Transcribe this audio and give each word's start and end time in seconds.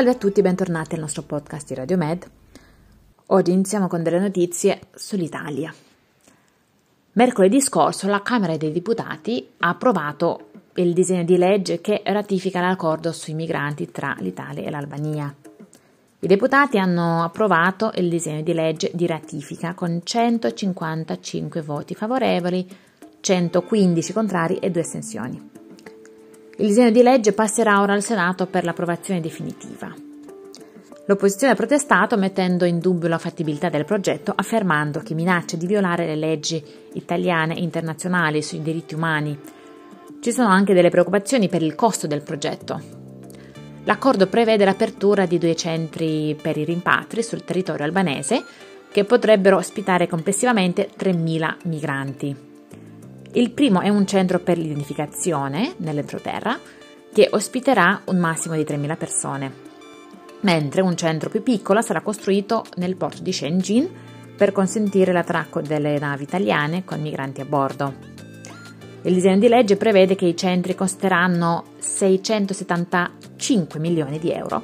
Salve 0.00 0.16
a 0.16 0.18
tutti, 0.18 0.40
bentornati 0.40 0.94
al 0.94 1.02
nostro 1.02 1.20
podcast 1.20 1.68
di 1.68 1.74
Radio 1.74 1.98
Med. 1.98 2.26
Oggi 3.26 3.52
iniziamo 3.52 3.86
con 3.86 4.02
delle 4.02 4.18
notizie 4.18 4.80
sull'Italia. 4.94 5.74
Mercoledì 7.12 7.60
scorso 7.60 8.08
la 8.08 8.22
Camera 8.22 8.56
dei 8.56 8.72
Deputati 8.72 9.46
ha 9.58 9.68
approvato 9.68 10.52
il 10.76 10.94
disegno 10.94 11.24
di 11.24 11.36
legge 11.36 11.82
che 11.82 12.00
ratifica 12.02 12.62
l'accordo 12.62 13.12
sui 13.12 13.34
migranti 13.34 13.90
tra 13.90 14.16
l'Italia 14.20 14.64
e 14.64 14.70
l'Albania. 14.70 15.34
I 16.20 16.26
deputati 16.26 16.78
hanno 16.78 17.22
approvato 17.22 17.92
il 17.96 18.08
disegno 18.08 18.40
di 18.40 18.54
legge 18.54 18.90
di 18.94 19.06
ratifica 19.06 19.74
con 19.74 20.00
155 20.02 21.60
voti 21.60 21.94
favorevoli, 21.94 22.66
115 23.20 24.12
contrari 24.14 24.56
e 24.60 24.70
2 24.70 24.80
estensioni. 24.80 25.49
Il 26.60 26.66
disegno 26.66 26.90
di 26.90 27.02
legge 27.02 27.32
passerà 27.32 27.80
ora 27.80 27.94
al 27.94 28.02
Senato 28.02 28.46
per 28.46 28.64
l'approvazione 28.64 29.22
definitiva. 29.22 29.90
L'opposizione 31.06 31.54
ha 31.54 31.56
protestato 31.56 32.18
mettendo 32.18 32.66
in 32.66 32.80
dubbio 32.80 33.08
la 33.08 33.16
fattibilità 33.16 33.70
del 33.70 33.86
progetto, 33.86 34.34
affermando 34.36 35.00
che 35.00 35.14
minaccia 35.14 35.56
di 35.56 35.66
violare 35.66 36.04
le 36.04 36.16
leggi 36.16 36.62
italiane 36.92 37.56
e 37.56 37.62
internazionali 37.62 38.42
sui 38.42 38.60
diritti 38.60 38.94
umani. 38.94 39.38
Ci 40.20 40.32
sono 40.32 40.48
anche 40.48 40.74
delle 40.74 40.90
preoccupazioni 40.90 41.48
per 41.48 41.62
il 41.62 41.74
costo 41.74 42.06
del 42.06 42.20
progetto. 42.20 42.78
L'accordo 43.84 44.26
prevede 44.26 44.66
l'apertura 44.66 45.24
di 45.24 45.38
due 45.38 45.56
centri 45.56 46.38
per 46.40 46.58
i 46.58 46.64
rimpatri 46.64 47.22
sul 47.22 47.42
territorio 47.42 47.86
albanese 47.86 48.44
che 48.92 49.04
potrebbero 49.04 49.56
ospitare 49.56 50.06
complessivamente 50.06 50.90
3.000 50.94 51.56
migranti. 51.64 52.49
Il 53.32 53.52
primo 53.52 53.80
è 53.80 53.88
un 53.88 54.08
centro 54.08 54.40
per 54.40 54.58
l'identificazione 54.58 55.74
nell'entroterra 55.76 56.58
che 57.12 57.28
ospiterà 57.30 58.02
un 58.06 58.18
massimo 58.18 58.56
di 58.56 58.62
3.000 58.62 58.96
persone, 58.96 59.54
mentre 60.40 60.80
un 60.80 60.96
centro 60.96 61.30
più 61.30 61.44
piccolo 61.44 61.80
sarà 61.80 62.00
costruito 62.00 62.64
nel 62.76 62.96
porto 62.96 63.22
di 63.22 63.32
Shenzhen 63.32 63.88
per 64.36 64.50
consentire 64.50 65.12
l'attracco 65.12 65.60
delle 65.60 65.96
navi 66.00 66.24
italiane 66.24 66.84
con 66.84 67.00
migranti 67.00 67.40
a 67.40 67.44
bordo. 67.44 67.94
Il 69.02 69.14
disegno 69.14 69.38
di 69.38 69.46
legge 69.46 69.76
prevede 69.76 70.16
che 70.16 70.26
i 70.26 70.36
centri 70.36 70.74
costeranno 70.74 71.66
675 71.78 73.78
milioni 73.78 74.18
di 74.18 74.32
euro 74.32 74.60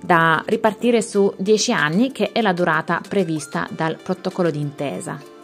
da 0.00 0.44
ripartire 0.46 1.02
su 1.02 1.34
10 1.36 1.72
anni, 1.72 2.12
che 2.12 2.30
è 2.30 2.40
la 2.40 2.52
durata 2.52 3.00
prevista 3.06 3.66
dal 3.70 3.98
protocollo 4.00 4.50
d'intesa. 4.50 5.34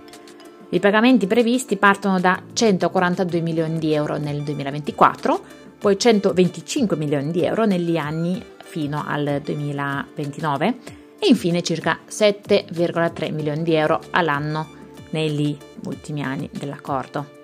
I 0.72 0.80
pagamenti 0.80 1.26
previsti 1.26 1.76
partono 1.76 2.18
da 2.18 2.42
142 2.50 3.42
milioni 3.42 3.78
di 3.78 3.92
euro 3.92 4.16
nel 4.16 4.42
2024, 4.42 5.40
poi 5.78 5.98
125 5.98 6.96
milioni 6.96 7.30
di 7.30 7.44
euro 7.44 7.66
negli 7.66 7.98
anni 7.98 8.42
fino 8.64 9.04
al 9.06 9.42
2029 9.44 10.74
e 11.18 11.26
infine 11.26 11.62
circa 11.62 11.98
7,3 12.08 13.34
milioni 13.34 13.62
di 13.64 13.74
euro 13.74 14.00
all'anno 14.12 14.66
negli 15.10 15.54
ultimi 15.84 16.22
anni 16.22 16.48
dell'accordo. 16.50 17.40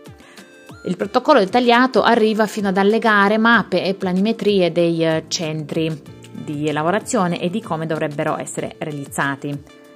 Il 0.87 0.97
protocollo 0.97 1.41
dettagliato 1.41 2.01
arriva 2.01 2.47
fino 2.47 2.69
ad 2.69 2.79
allegare 2.79 3.37
mappe 3.37 3.85
e 3.85 3.93
planimetrie 3.93 4.73
dei 4.73 5.05
eh, 5.05 5.25
centri 5.29 6.03
di 6.33 6.73
lavorazione 6.73 7.39
e 7.43 7.51
di 7.51 7.61
come 7.61 7.85
dovrebbero 7.85 8.39
essere 8.39 8.77
realizzati. 8.79 9.87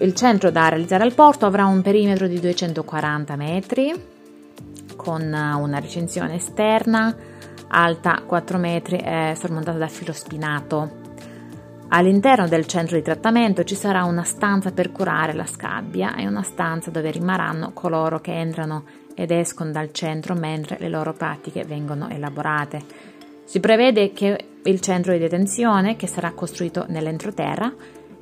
Il 0.00 0.14
centro 0.14 0.50
da 0.50 0.68
realizzare 0.68 1.04
al 1.04 1.14
porto 1.14 1.46
avrà 1.46 1.66
un 1.66 1.80
perimetro 1.80 2.26
di 2.26 2.40
240 2.40 3.36
metri 3.36 4.12
con 4.96 5.22
una 5.22 5.78
recinzione 5.78 6.36
esterna 6.36 7.14
alta 7.68 8.22
4 8.24 8.58
metri 8.58 8.96
e 8.96 9.34
sormontata 9.36 9.78
da 9.78 9.88
filo 9.88 10.12
spinato. 10.12 11.02
All'interno 11.88 12.48
del 12.48 12.66
centro 12.66 12.96
di 12.96 13.02
trattamento 13.02 13.62
ci 13.62 13.74
sarà 13.74 14.04
una 14.04 14.24
stanza 14.24 14.72
per 14.72 14.90
curare 14.90 15.32
la 15.32 15.46
scabbia 15.46 16.16
e 16.16 16.26
una 16.26 16.42
stanza 16.42 16.90
dove 16.90 17.10
rimarranno 17.10 17.72
coloro 17.72 18.20
che 18.20 18.32
entrano 18.32 18.84
ed 19.14 19.30
escono 19.30 19.70
dal 19.70 19.92
centro 19.92 20.34
mentre 20.34 20.76
le 20.80 20.88
loro 20.88 21.12
pratiche 21.12 21.64
vengono 21.64 22.08
elaborate. 22.08 23.12
Si 23.44 23.60
prevede 23.60 24.12
che 24.12 24.46
il 24.64 24.80
centro 24.80 25.12
di 25.12 25.18
detenzione, 25.18 25.94
che 25.96 26.06
sarà 26.06 26.32
costruito 26.32 26.86
nell'entroterra, 26.88 27.72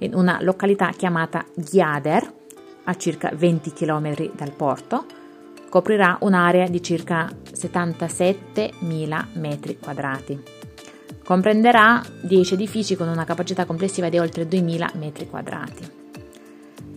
in 0.04 0.14
una 0.14 0.38
località 0.40 0.90
chiamata 0.90 1.44
Ghiader, 1.54 2.34
a 2.84 2.94
circa 2.96 3.30
20 3.34 3.72
km 3.72 4.32
dal 4.34 4.52
porto, 4.52 5.04
coprirà 5.68 6.18
un'area 6.20 6.68
di 6.68 6.82
circa 6.82 7.28
77.000 7.28 9.24
metri 9.34 9.78
quadrati. 9.78 10.40
Comprenderà 11.24 12.02
10 12.20 12.54
edifici 12.54 12.96
con 12.96 13.08
una 13.08 13.24
capacità 13.24 13.64
complessiva 13.64 14.08
di 14.08 14.18
oltre 14.18 14.48
2.000 14.48 14.98
metri 14.98 15.28
quadrati. 15.28 16.00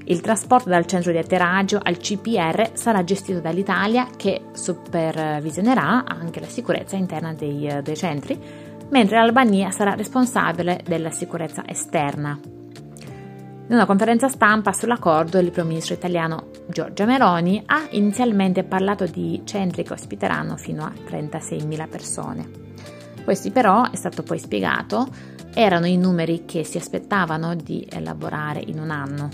Il 0.07 0.22
trasporto 0.22 0.69
dal 0.69 0.85
centro 0.85 1.11
di 1.11 1.17
atterraggio 1.17 1.79
al 1.81 1.97
CPR 1.97 2.72
sarà 2.73 3.03
gestito 3.03 3.39
dall'Italia 3.39 4.07
che 4.16 4.41
supervisionerà 4.51 6.03
anche 6.05 6.39
la 6.39 6.47
sicurezza 6.47 6.95
interna 6.95 7.33
dei 7.33 7.79
due 7.81 7.95
centri, 7.95 8.39
mentre 8.89 9.17
l'Albania 9.17 9.72
sarà 9.72 9.95
responsabile 9.95 10.81
della 10.85 11.11
sicurezza 11.11 11.63
esterna. 11.66 12.54
In 13.68 13.74
una 13.74 13.88
conferenza 13.88 14.28
stampa 14.28 14.72
sull'accordo, 14.72 15.40
il 15.40 15.50
primo 15.50 15.70
ministro 15.70 15.96
italiano 15.96 16.52
Giorgia 16.68 17.06
Meloni 17.06 17.64
ha 17.66 17.88
inizialmente 17.90 18.64
parlato 18.64 19.08
di 19.08 19.42
centri 19.44 19.81
che 19.81 19.94
ospiteranno 19.94 20.56
fino 20.56 20.84
a 20.84 20.92
36.000 20.92 21.90
persone. 21.90 22.48
Questi 23.24 23.50
però, 23.50 23.90
è 23.90 23.96
stato 23.96 24.22
poi 24.22 24.38
spiegato, 24.38 25.08
erano 25.56 25.88
i 25.88 25.98
numeri 25.98 26.46
che 26.46 26.64
si 26.64 26.78
aspettavano 26.78 27.56
di 27.56 27.88
elaborare 27.90 28.62
in 28.64 28.80
un 28.80 28.92
anno, 28.92 29.30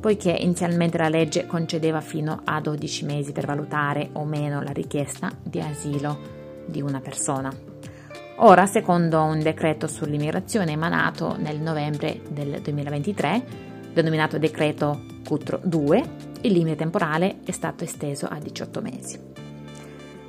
poiché 0.00 0.32
inizialmente 0.32 0.98
la 0.98 1.08
legge 1.08 1.46
concedeva 1.46 2.00
fino 2.00 2.40
a 2.42 2.60
12 2.60 3.04
mesi 3.04 3.30
per 3.30 3.46
valutare 3.46 4.10
o 4.14 4.24
meno 4.24 4.60
la 4.60 4.72
richiesta 4.72 5.30
di 5.40 5.60
asilo 5.60 6.18
di 6.66 6.82
una 6.82 6.98
persona. 6.98 7.54
Ora, 8.40 8.66
secondo 8.66 9.22
un 9.22 9.40
decreto 9.40 9.86
sull'immigrazione 9.86 10.72
emanato 10.72 11.36
nel 11.38 11.60
novembre 11.60 12.20
del 12.28 12.60
2023, 12.60 13.67
denominato 14.02 14.38
decreto 14.38 15.02
Cutro 15.24 15.60
2, 15.62 16.02
il 16.42 16.52
limite 16.52 16.76
temporale 16.76 17.40
è 17.44 17.50
stato 17.50 17.84
esteso 17.84 18.26
a 18.26 18.38
18 18.38 18.80
mesi. 18.80 19.18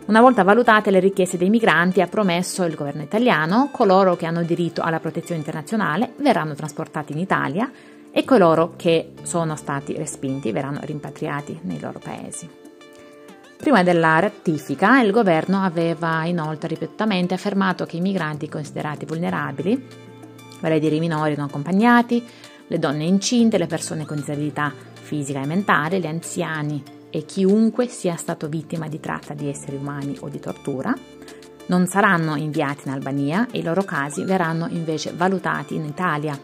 Una 0.07 0.21
volta 0.21 0.43
valutate 0.43 0.89
le 0.89 0.99
richieste 0.99 1.37
dei 1.37 1.51
migranti, 1.51 2.01
ha 2.01 2.07
promesso 2.07 2.63
il 2.63 2.73
governo 2.73 3.03
italiano, 3.03 3.69
coloro 3.71 4.15
che 4.15 4.25
hanno 4.25 4.41
diritto 4.41 4.81
alla 4.81 4.99
protezione 4.99 5.39
internazionale 5.39 6.13
verranno 6.17 6.55
trasportati 6.55 7.13
in 7.13 7.19
Italia 7.19 7.71
e 8.11 8.25
coloro 8.25 8.73
che 8.75 9.13
sono 9.21 9.55
stati 9.55 9.95
respinti 9.95 10.51
verranno 10.51 10.79
rimpatriati 10.81 11.59
nei 11.63 11.79
loro 11.79 11.99
paesi. 11.99 12.49
Prima 13.55 13.83
della 13.83 14.17
ratifica, 14.19 14.99
il 15.01 15.11
governo 15.11 15.63
aveva 15.63 16.25
inoltre 16.25 16.69
ripetutamente 16.69 17.35
affermato 17.35 17.85
che 17.85 17.97
i 17.97 18.01
migranti 18.01 18.49
considerati 18.49 19.05
vulnerabili, 19.05 19.85
vale 20.59 20.75
a 20.75 20.79
dire 20.79 20.95
i 20.95 20.99
minori 20.99 21.35
non 21.35 21.45
accompagnati, 21.45 22.25
le 22.69 22.79
donne 22.79 23.03
incinte, 23.03 23.57
le 23.57 23.67
persone 23.67 24.05
con 24.05 24.17
disabilità 24.17 24.71
fisica 24.93 25.41
e 25.41 25.45
mentale, 25.47 25.99
gli 25.99 26.05
anziani 26.05 26.81
e 27.09 27.25
chiunque 27.25 27.87
sia 27.87 28.15
stato 28.15 28.47
vittima 28.47 28.87
di 28.87 28.99
tratta 28.99 29.33
di 29.33 29.49
esseri 29.49 29.75
umani 29.75 30.15
o 30.19 30.29
di 30.29 30.39
tortura, 30.39 30.95
non 31.65 31.87
saranno 31.87 32.35
inviati 32.35 32.87
in 32.87 32.93
Albania 32.93 33.47
e 33.51 33.59
i 33.59 33.63
loro 33.63 33.83
casi 33.83 34.23
verranno 34.23 34.67
invece 34.69 35.13
valutati 35.15 35.75
in 35.75 35.85
Italia. 35.85 36.39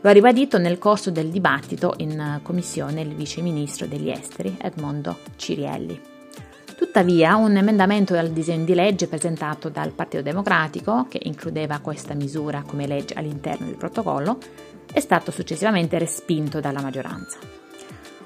Lo 0.00 0.10
ha 0.10 0.12
ribadito 0.12 0.58
nel 0.58 0.78
corso 0.78 1.10
del 1.10 1.30
dibattito 1.30 1.94
in 1.98 2.40
commissione 2.42 3.00
il 3.00 3.14
vice 3.14 3.40
ministro 3.40 3.86
degli 3.86 4.10
esteri 4.10 4.56
Edmondo 4.60 5.18
Cirielli. 5.36 6.00
Tuttavia, 6.76 7.36
un 7.36 7.56
emendamento 7.56 8.14
al 8.14 8.30
disegno 8.30 8.64
di 8.64 8.74
legge 8.74 9.06
presentato 9.06 9.68
dal 9.68 9.92
Partito 9.92 10.22
Democratico, 10.22 11.06
che 11.08 11.20
includeva 11.22 11.78
questa 11.78 12.14
misura 12.14 12.62
come 12.66 12.86
legge 12.86 13.14
all'interno 13.14 13.66
del 13.66 13.76
protocollo, 13.76 14.38
è 14.96 15.00
stato 15.00 15.30
successivamente 15.30 15.98
respinto 15.98 16.58
dalla 16.58 16.80
maggioranza. 16.80 17.38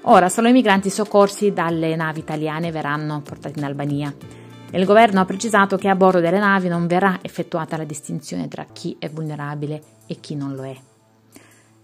Ora 0.02 0.28
solo 0.28 0.46
i 0.46 0.52
migranti 0.52 0.88
soccorsi 0.88 1.52
dalle 1.52 1.96
navi 1.96 2.20
italiane 2.20 2.70
verranno 2.70 3.22
portati 3.22 3.58
in 3.58 3.64
Albania. 3.64 4.14
Il 4.70 4.84
governo 4.84 5.18
ha 5.18 5.24
precisato 5.24 5.76
che 5.76 5.88
a 5.88 5.96
bordo 5.96 6.20
delle 6.20 6.38
navi 6.38 6.68
non 6.68 6.86
verrà 6.86 7.18
effettuata 7.22 7.76
la 7.76 7.82
distinzione 7.82 8.46
tra 8.46 8.66
chi 8.72 8.94
è 9.00 9.10
vulnerabile 9.10 9.82
e 10.06 10.20
chi 10.20 10.36
non 10.36 10.54
lo 10.54 10.62
è. 10.62 10.76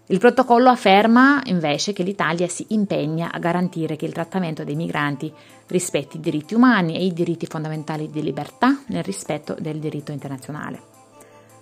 Il 0.05 0.19
protocollo 0.19 0.69
afferma 0.69 1.41
invece 1.47 1.91
che 1.91 2.03
l'Italia 2.03 2.47
si 2.47 2.67
impegna 2.69 3.29
a 3.29 3.39
garantire 3.39 3.97
che 3.97 4.05
il 4.05 4.13
trattamento 4.13 4.63
dei 4.63 4.75
migranti 4.75 5.29
rispetti 5.67 6.15
i 6.15 6.21
diritti 6.21 6.53
umani 6.55 6.95
e 6.95 7.03
i 7.03 7.11
diritti 7.11 7.45
fondamentali 7.45 8.09
di 8.09 8.23
libertà 8.23 8.83
nel 8.87 9.03
rispetto 9.03 9.53
del 9.59 9.79
diritto 9.79 10.13
internazionale. 10.13 10.95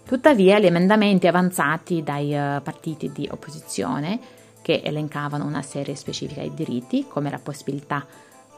Tuttavia, 0.05 0.59
gli 0.59 0.67
emendamenti 0.67 1.25
avanzati 1.25 2.03
dai 2.03 2.31
uh, 2.31 2.61
partiti 2.61 3.11
di 3.11 3.27
opposizione, 3.31 4.19
che 4.61 4.81
elencavano 4.83 5.45
una 5.45 5.63
serie 5.63 5.95
specifica 5.95 6.41
di 6.41 6.53
diritti, 6.53 7.07
come 7.07 7.31
la 7.31 7.39
possibilità 7.39 8.05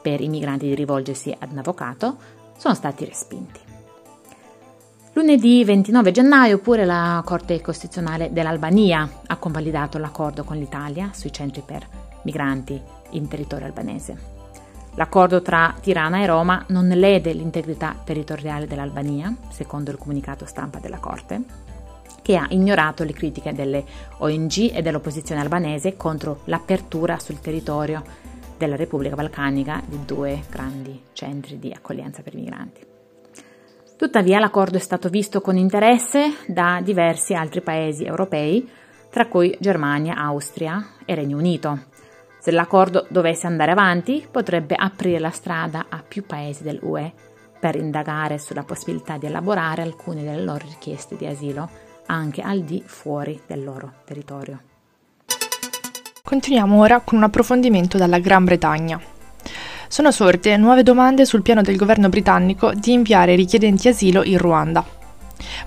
per 0.00 0.20
i 0.20 0.28
migranti 0.28 0.66
di 0.66 0.74
rivolgersi 0.74 1.34
ad 1.36 1.50
un 1.50 1.58
avvocato, 1.58 2.16
sono 2.58 2.74
stati 2.74 3.04
respinti. 3.06 3.60
Lunedì 5.14 5.64
29 5.64 6.12
gennaio 6.12 6.58
pure 6.58 6.84
la 6.84 7.22
Corte 7.24 7.60
Costituzionale 7.60 8.30
dell'Albania 8.30 9.08
ha 9.26 9.36
convalidato 9.36 9.98
l'accordo 9.98 10.44
con 10.44 10.56
l'Italia 10.56 11.10
sui 11.12 11.32
centri 11.32 11.62
per 11.64 11.86
migranti 12.22 12.80
in 13.10 13.26
territorio 13.26 13.66
albanese. 13.66 14.37
L'accordo 14.98 15.42
tra 15.42 15.76
Tirana 15.80 16.22
e 16.22 16.26
Roma 16.26 16.64
non 16.70 16.88
lede 16.88 17.32
l'integrità 17.32 17.94
territoriale 18.02 18.66
dell'Albania, 18.66 19.32
secondo 19.48 19.92
il 19.92 19.96
comunicato 19.96 20.44
stampa 20.44 20.80
della 20.80 20.98
Corte, 20.98 21.40
che 22.20 22.34
ha 22.34 22.46
ignorato 22.48 23.04
le 23.04 23.12
critiche 23.12 23.52
delle 23.52 23.84
ONG 24.18 24.74
e 24.74 24.82
dell'opposizione 24.82 25.40
albanese 25.40 25.96
contro 25.96 26.40
l'apertura 26.46 27.20
sul 27.20 27.38
territorio 27.38 28.02
della 28.56 28.74
Repubblica 28.74 29.14
Balcanica 29.14 29.80
di 29.86 30.04
due 30.04 30.42
grandi 30.50 31.00
centri 31.12 31.60
di 31.60 31.72
accoglienza 31.72 32.22
per 32.22 32.34
i 32.34 32.38
migranti. 32.38 32.84
Tuttavia 33.96 34.40
l'accordo 34.40 34.78
è 34.78 34.80
stato 34.80 35.08
visto 35.08 35.40
con 35.40 35.56
interesse 35.56 36.38
da 36.48 36.80
diversi 36.82 37.34
altri 37.34 37.60
paesi 37.60 38.04
europei, 38.04 38.68
tra 39.10 39.28
cui 39.28 39.56
Germania, 39.60 40.16
Austria 40.16 40.84
e 41.04 41.14
Regno 41.14 41.36
Unito. 41.36 41.97
Se 42.38 42.50
l'accordo 42.50 43.06
dovesse 43.08 43.46
andare 43.46 43.72
avanti, 43.72 44.26
potrebbe 44.30 44.74
aprire 44.76 45.18
la 45.18 45.30
strada 45.30 45.86
a 45.88 46.02
più 46.06 46.24
paesi 46.24 46.62
dell'UE 46.62 47.12
per 47.58 47.74
indagare 47.74 48.38
sulla 48.38 48.62
possibilità 48.62 49.18
di 49.18 49.26
elaborare 49.26 49.82
alcune 49.82 50.22
delle 50.22 50.42
loro 50.42 50.64
richieste 50.64 51.16
di 51.16 51.26
asilo 51.26 51.68
anche 52.06 52.40
al 52.40 52.62
di 52.62 52.82
fuori 52.86 53.40
del 53.46 53.64
loro 53.64 53.92
territorio. 54.04 54.60
Continuiamo 56.22 56.78
ora 56.78 57.00
con 57.00 57.18
un 57.18 57.24
approfondimento 57.24 57.96
dalla 57.98 58.18
Gran 58.18 58.44
Bretagna. 58.44 59.00
Sono 59.88 60.10
sorte 60.12 60.56
nuove 60.56 60.82
domande 60.82 61.24
sul 61.24 61.42
piano 61.42 61.62
del 61.62 61.76
governo 61.76 62.08
britannico 62.08 62.72
di 62.74 62.92
inviare 62.92 63.34
richiedenti 63.34 63.88
asilo 63.88 64.22
in 64.22 64.36
Ruanda. 64.36 64.97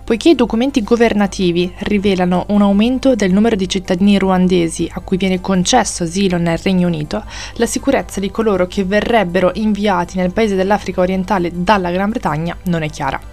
Poiché 0.04 0.30
i 0.30 0.36
documenti 0.36 0.84
governativi 0.84 1.74
rivelano 1.80 2.46
un 2.50 2.62
aumento 2.62 3.16
del 3.16 3.32
numero 3.32 3.56
di 3.56 3.70
cittadini 3.70 4.18
ruandesi 4.18 4.90
a 4.92 5.00
cui 5.00 5.18
viene 5.18 5.40
concesso 5.40 6.04
asilo 6.04 6.38
nel 6.38 6.58
Regno 6.58 6.88
Unito, 6.88 7.24
la 7.54 7.66
sicurezza 7.66 8.20
di 8.20 8.32
coloro 8.32 8.68
che 8.68 8.84
verrebbero 8.84 9.52
inviati 9.54 10.18
nel 10.18 10.34
paese 10.34 10.56
dell'Africa 10.56 11.02
orientale 11.02 11.52
dalla 11.54 11.92
Gran 11.92 12.10
Bretagna 12.10 12.58
non 12.64 12.84
è 12.84 12.90
chiara 12.90 13.32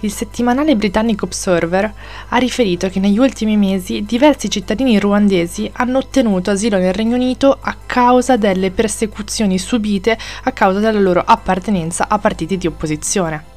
il 0.00 0.12
settimanale 0.12 0.76
britannico 0.76 1.24
Observer 1.24 1.92
ha 2.28 2.36
riferito 2.36 2.88
che 2.88 3.00
negli 3.00 3.18
ultimi 3.18 3.56
mesi 3.56 4.04
diversi 4.04 4.48
cittadini 4.48 4.98
ruandesi 4.98 5.68
hanno 5.74 5.98
ottenuto 5.98 6.50
asilo 6.50 6.78
nel 6.78 6.92
Regno 6.94 7.16
Unito 7.16 7.56
a 7.60 7.76
causa 7.84 8.36
delle 8.36 8.70
persecuzioni 8.70 9.58
subite 9.58 10.16
a 10.44 10.52
causa 10.52 10.78
della 10.78 11.00
loro 11.00 11.22
appartenenza 11.24 12.06
a 12.08 12.18
partiti 12.18 12.56
di 12.56 12.66
opposizione. 12.66 13.56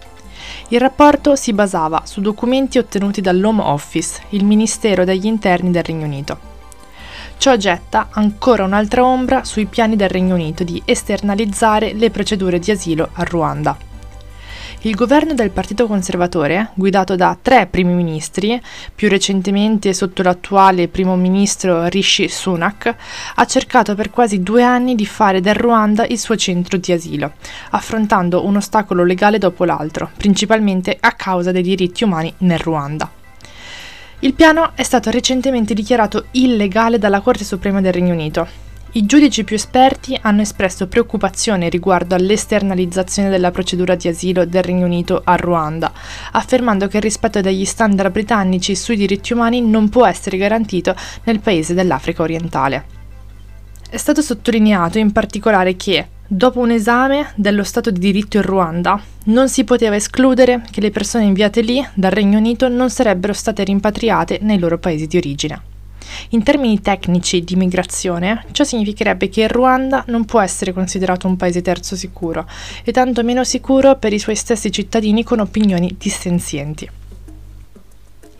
Il 0.69 0.79
rapporto 0.79 1.35
si 1.35 1.53
basava 1.53 2.03
su 2.05 2.21
documenti 2.21 2.77
ottenuti 2.77 3.21
dall'Home 3.21 3.63
Office, 3.63 4.21
il 4.29 4.45
Ministero 4.45 5.03
degli 5.03 5.25
Interni 5.25 5.71
del 5.71 5.83
Regno 5.83 6.05
Unito. 6.05 6.39
Ciò 7.37 7.55
getta 7.55 8.09
ancora 8.11 8.63
un'altra 8.63 9.03
ombra 9.03 9.43
sui 9.43 9.65
piani 9.65 9.95
del 9.95 10.09
Regno 10.09 10.35
Unito 10.35 10.63
di 10.63 10.81
esternalizzare 10.85 11.93
le 11.93 12.11
procedure 12.11 12.59
di 12.59 12.71
asilo 12.71 13.09
a 13.13 13.23
Ruanda. 13.23 13.90
Il 14.83 14.95
governo 14.95 15.35
del 15.35 15.51
Partito 15.51 15.85
Conservatore, 15.85 16.71
guidato 16.73 17.15
da 17.15 17.37
tre 17.39 17.67
primi 17.67 17.93
ministri, 17.93 18.59
più 18.95 19.09
recentemente 19.09 19.93
sotto 19.93 20.23
l'attuale 20.23 20.87
primo 20.87 21.15
ministro 21.15 21.85
Rishi 21.85 22.27
Sunak, 22.27 22.95
ha 23.35 23.45
cercato 23.45 23.93
per 23.93 24.09
quasi 24.09 24.41
due 24.41 24.63
anni 24.63 24.95
di 24.95 25.05
fare 25.05 25.39
del 25.39 25.53
Ruanda 25.53 26.07
il 26.07 26.17
suo 26.17 26.35
centro 26.35 26.79
di 26.79 26.91
asilo, 26.93 27.33
affrontando 27.69 28.43
un 28.43 28.55
ostacolo 28.55 29.03
legale 29.03 29.37
dopo 29.37 29.65
l'altro, 29.65 30.09
principalmente 30.17 30.97
a 30.99 31.11
causa 31.11 31.51
dei 31.51 31.61
diritti 31.61 32.03
umani 32.03 32.33
nel 32.39 32.57
Ruanda. 32.57 33.07
Il 34.21 34.33
piano 34.33 34.71
è 34.73 34.81
stato 34.81 35.11
recentemente 35.11 35.75
dichiarato 35.75 36.25
illegale 36.31 36.97
dalla 36.97 37.21
Corte 37.21 37.43
Suprema 37.43 37.81
del 37.81 37.93
Regno 37.93 38.13
Unito, 38.13 38.69
i 38.93 39.05
giudici 39.05 39.45
più 39.45 39.55
esperti 39.55 40.17
hanno 40.21 40.41
espresso 40.41 40.85
preoccupazione 40.87 41.69
riguardo 41.69 42.13
all'esternalizzazione 42.13 43.29
della 43.29 43.49
procedura 43.49 43.95
di 43.95 44.09
asilo 44.09 44.43
del 44.43 44.63
Regno 44.63 44.85
Unito 44.85 45.21
a 45.23 45.37
Ruanda, 45.37 45.93
affermando 46.33 46.87
che 46.87 46.97
il 46.97 47.03
rispetto 47.03 47.39
degli 47.39 47.63
standard 47.63 48.11
britannici 48.11 48.75
sui 48.75 48.97
diritti 48.97 49.31
umani 49.31 49.61
non 49.61 49.87
può 49.87 50.05
essere 50.05 50.35
garantito 50.35 50.93
nel 51.23 51.39
paese 51.39 51.73
dell'Africa 51.73 52.21
orientale. 52.21 52.85
È 53.89 53.95
stato 53.95 54.21
sottolineato 54.21 54.97
in 54.97 55.13
particolare 55.13 55.77
che, 55.77 56.07
dopo 56.27 56.59
un 56.59 56.71
esame 56.71 57.31
dello 57.35 57.63
Stato 57.63 57.91
di 57.91 57.99
diritto 57.99 58.35
in 58.35 58.43
Ruanda, 58.43 59.01
non 59.25 59.47
si 59.47 59.63
poteva 59.63 59.95
escludere 59.95 60.63
che 60.69 60.81
le 60.81 60.91
persone 60.91 61.23
inviate 61.23 61.61
lì 61.61 61.81
dal 61.93 62.11
Regno 62.11 62.39
Unito 62.39 62.67
non 62.67 62.89
sarebbero 62.89 63.31
state 63.31 63.63
rimpatriate 63.63 64.39
nei 64.41 64.59
loro 64.59 64.77
paesi 64.79 65.07
di 65.07 65.15
origine. 65.15 65.70
In 66.29 66.43
termini 66.43 66.81
tecnici 66.81 67.43
di 67.43 67.55
migrazione, 67.55 68.45
ciò 68.51 68.63
significherebbe 68.63 69.29
che 69.29 69.43
il 69.43 69.49
Ruanda 69.49 70.03
non 70.07 70.25
può 70.25 70.39
essere 70.39 70.73
considerato 70.73 71.27
un 71.27 71.37
paese 71.37 71.61
terzo 71.61 71.95
sicuro, 71.95 72.47
e 72.83 72.91
tanto 72.91 73.23
meno 73.23 73.43
sicuro 73.43 73.97
per 73.97 74.13
i 74.13 74.19
suoi 74.19 74.35
stessi 74.35 74.71
cittadini 74.71 75.23
con 75.23 75.39
opinioni 75.39 75.95
dissenzienti. 75.97 76.89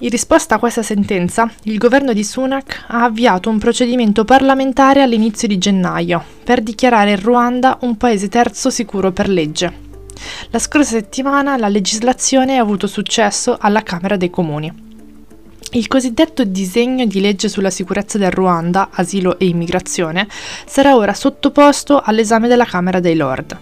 In 0.04 0.10
risposta 0.10 0.56
a 0.56 0.60
questa 0.60 0.82
sentenza, 0.82 1.52
il 1.64 1.78
governo 1.78 2.12
di 2.12 2.24
Sunak 2.24 2.86
ha 2.88 3.04
avviato 3.04 3.52
un 3.52 3.60
procedimento 3.60 4.26
parlamentare 4.26 5.04
all'inizio 5.04 5.48
di 5.48 5.60
gennaio 5.60 6.24
per 6.44 6.62
dichiarare 6.62 7.12
il 7.12 7.20
Ruanda 7.20 7.78
un 7.82 7.96
paese 7.98 8.28
terzo 8.28 8.72
sicuro 8.72 9.12
per 9.12 9.30
legge. 9.30 9.90
La 10.50 10.58
scorsa 10.58 10.96
settimana 10.96 11.56
la 11.56 11.68
legislazione 11.68 12.58
ha 12.58 12.62
avuto 12.62 12.88
successo 12.88 13.58
alla 13.60 13.84
Camera 13.84 14.18
dei 14.18 14.32
Comuni. 14.32 14.90
Il 15.74 15.88
cosiddetto 15.88 16.44
disegno 16.44 17.06
di 17.06 17.22
legge 17.22 17.48
sulla 17.48 17.70
sicurezza 17.70 18.18
del 18.18 18.30
Ruanda, 18.30 18.90
asilo 18.92 19.40
e 19.40 19.46
immigrazione, 19.46 20.28
sarà 20.66 20.98
ora 20.98 21.14
sottoposto 21.14 22.02
all'esame 22.02 22.50
della 22.50 22.66
Camera 22.66 23.00
dei 23.00 23.16
Lord. 23.16 23.58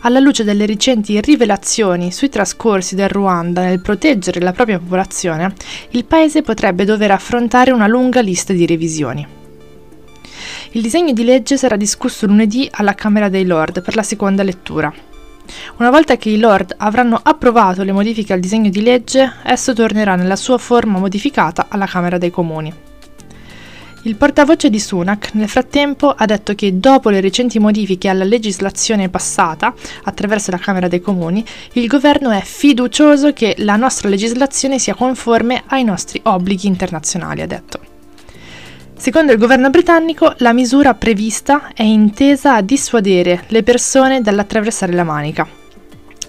Alla 0.00 0.18
luce 0.18 0.42
delle 0.42 0.66
recenti 0.66 1.20
rivelazioni 1.20 2.10
sui 2.10 2.28
trascorsi 2.28 2.96
del 2.96 3.08
Ruanda 3.08 3.62
nel 3.62 3.80
proteggere 3.80 4.40
la 4.40 4.50
propria 4.50 4.80
popolazione, 4.80 5.54
il 5.90 6.04
paese 6.06 6.42
potrebbe 6.42 6.84
dover 6.84 7.12
affrontare 7.12 7.70
una 7.70 7.86
lunga 7.86 8.20
lista 8.20 8.52
di 8.52 8.66
revisioni. 8.66 9.24
Il 10.72 10.82
disegno 10.82 11.12
di 11.12 11.22
legge 11.22 11.56
sarà 11.56 11.76
discusso 11.76 12.26
lunedì 12.26 12.68
alla 12.68 12.94
Camera 12.94 13.28
dei 13.28 13.46
Lord 13.46 13.82
per 13.82 13.94
la 13.94 14.02
seconda 14.02 14.42
lettura. 14.42 14.92
Una 15.76 15.90
volta 15.90 16.16
che 16.16 16.30
i 16.30 16.38
Lord 16.38 16.74
avranno 16.76 17.20
approvato 17.22 17.82
le 17.82 17.92
modifiche 17.92 18.32
al 18.32 18.40
disegno 18.40 18.70
di 18.70 18.82
legge, 18.82 19.34
esso 19.44 19.72
tornerà 19.72 20.14
nella 20.16 20.36
sua 20.36 20.58
forma 20.58 20.98
modificata 20.98 21.66
alla 21.68 21.86
Camera 21.86 22.18
dei 22.18 22.30
Comuni. 22.30 22.72
Il 24.02 24.14
portavoce 24.14 24.70
di 24.70 24.78
Sunak 24.78 25.30
nel 25.34 25.48
frattempo 25.48 26.10
ha 26.10 26.24
detto 26.24 26.54
che 26.54 26.78
dopo 26.78 27.10
le 27.10 27.20
recenti 27.20 27.58
modifiche 27.58 28.08
alla 28.08 28.24
legislazione 28.24 29.08
passata 29.08 29.74
attraverso 30.04 30.52
la 30.52 30.58
Camera 30.58 30.86
dei 30.86 31.00
Comuni, 31.00 31.44
il 31.72 31.88
governo 31.88 32.30
è 32.30 32.40
fiducioso 32.40 33.32
che 33.32 33.56
la 33.58 33.76
nostra 33.76 34.08
legislazione 34.08 34.78
sia 34.78 34.94
conforme 34.94 35.64
ai 35.66 35.82
nostri 35.82 36.20
obblighi 36.22 36.68
internazionali, 36.68 37.42
ha 37.42 37.46
detto. 37.46 37.87
Secondo 38.98 39.30
il 39.30 39.38
governo 39.38 39.70
britannico, 39.70 40.34
la 40.38 40.52
misura 40.52 40.92
prevista 40.92 41.70
è 41.72 41.84
intesa 41.84 42.56
a 42.56 42.62
dissuadere 42.62 43.44
le 43.46 43.62
persone 43.62 44.20
dall'attraversare 44.20 44.92
la 44.92 45.04
Manica. 45.04 45.46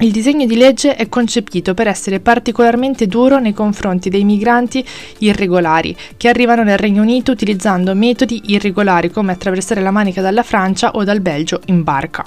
Il 0.02 0.12
disegno 0.12 0.46
di 0.46 0.56
legge 0.56 0.96
è 0.96 1.10
concepito 1.10 1.74
per 1.74 1.88
essere 1.88 2.20
particolarmente 2.20 3.08
duro 3.08 3.40
nei 3.40 3.54
confronti 3.54 4.10
dei 4.10 4.24
migranti 4.24 4.86
irregolari 5.18 5.98
che 6.16 6.30
arrivano 6.30 6.62
nel 6.62 6.78
Regno 6.78 7.02
Unito 7.02 7.32
utilizzando 7.32 7.96
metodi 7.96 8.44
irregolari 8.46 9.10
come 9.10 9.32
attraversare 9.32 9.82
la 9.82 9.92
Manica 9.92 10.22
dalla 10.22 10.44
Francia 10.44 10.92
o 10.92 11.04
dal 11.04 11.22
Belgio 11.22 11.62
in 11.66 11.82
barca. 11.82 12.24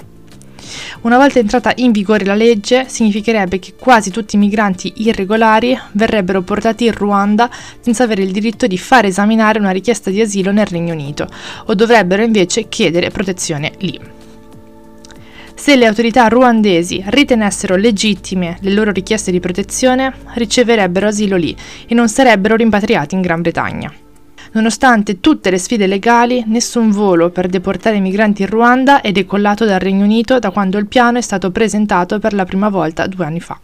Una 1.01 1.17
volta 1.17 1.39
entrata 1.39 1.71
in 1.75 1.91
vigore 1.91 2.25
la 2.25 2.35
legge, 2.35 2.85
significherebbe 2.87 3.59
che 3.59 3.73
quasi 3.77 4.11
tutti 4.11 4.35
i 4.35 4.39
migranti 4.39 4.93
irregolari 4.97 5.77
verrebbero 5.91 6.41
portati 6.41 6.85
in 6.85 6.93
Ruanda 6.93 7.49
senza 7.79 8.03
avere 8.03 8.23
il 8.23 8.31
diritto 8.31 8.67
di 8.67 8.77
far 8.77 9.05
esaminare 9.05 9.59
una 9.59 9.71
richiesta 9.71 10.09
di 10.09 10.21
asilo 10.21 10.51
nel 10.51 10.65
Regno 10.65 10.93
Unito, 10.93 11.27
o 11.65 11.73
dovrebbero 11.73 12.23
invece 12.23 12.69
chiedere 12.69 13.09
protezione 13.09 13.73
lì. 13.79 13.99
Se 15.55 15.75
le 15.75 15.85
autorità 15.85 16.27
ruandesi 16.27 17.01
ritenessero 17.05 17.75
legittime 17.75 18.57
le 18.61 18.71
loro 18.71 18.91
richieste 18.91 19.31
di 19.31 19.39
protezione, 19.39 20.13
riceverebbero 20.33 21.07
asilo 21.07 21.37
lì 21.37 21.55
e 21.87 21.93
non 21.93 22.09
sarebbero 22.09 22.55
rimpatriati 22.55 23.15
in 23.15 23.21
Gran 23.21 23.41
Bretagna. 23.41 24.02
Nonostante 24.53 25.19
tutte 25.19 25.49
le 25.49 25.57
sfide 25.57 25.87
legali, 25.87 26.43
nessun 26.45 26.91
volo 26.91 27.31
per 27.31 27.47
deportare 27.47 27.95
i 27.95 28.01
migranti 28.01 28.43
in 28.43 28.49
Ruanda 28.49 29.01
è 29.01 29.11
decollato 29.11 29.65
dal 29.65 29.79
Regno 29.79 30.03
Unito 30.03 30.37
da 30.37 30.51
quando 30.51 30.77
il 30.77 30.85
piano 30.85 31.17
è 31.17 31.21
stato 31.21 31.49
presentato 31.49 32.19
per 32.19 32.33
la 32.33 32.45
prima 32.45 32.69
volta 32.69 33.07
due 33.07 33.25
anni 33.25 33.39
fa. 33.39 33.59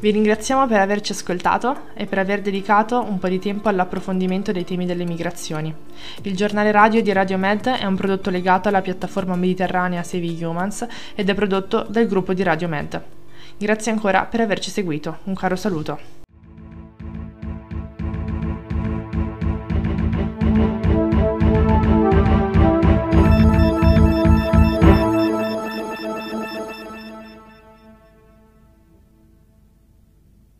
Vi 0.00 0.10
ringraziamo 0.10 0.66
per 0.66 0.80
averci 0.80 1.12
ascoltato 1.12 1.84
e 1.94 2.04
per 2.04 2.18
aver 2.18 2.42
dedicato 2.42 3.00
un 3.00 3.18
po' 3.18 3.28
di 3.28 3.38
tempo 3.38 3.70
all'approfondimento 3.70 4.52
dei 4.52 4.64
temi 4.64 4.84
delle 4.84 5.04
migrazioni. 5.04 5.72
Il 6.22 6.36
giornale 6.36 6.70
radio 6.70 7.00
di 7.00 7.12
Radio 7.12 7.38
Med 7.38 7.68
è 7.68 7.86
un 7.86 7.96
prodotto 7.96 8.28
legato 8.28 8.68
alla 8.68 8.82
piattaforma 8.82 9.34
mediterranea 9.34 10.02
Save 10.02 10.44
Humans 10.44 10.86
ed 11.14 11.30
è 11.30 11.34
prodotto 11.34 11.86
dal 11.88 12.06
gruppo 12.06 12.34
di 12.34 12.42
Radio 12.42 12.68
Med. 12.68 13.00
Grazie 13.56 13.92
ancora 13.92 14.24
per 14.24 14.40
averci 14.40 14.70
seguito. 14.70 15.18
Un 15.24 15.34
caro 15.34 15.56
saluto. 15.56 16.21